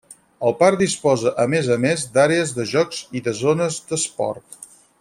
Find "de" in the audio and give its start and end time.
2.61-2.65, 3.29-3.35